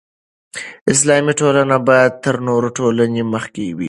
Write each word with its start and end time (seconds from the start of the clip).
اسلامي 0.93 1.33
ټولنه 1.39 1.75
باید 1.89 2.11
تر 2.23 2.35
نورو 2.47 2.67
ټولنو 2.77 3.21
مخکې 3.33 3.63
وي. 3.71 3.79